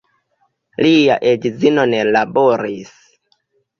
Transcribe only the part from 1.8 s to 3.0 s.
ne laboris.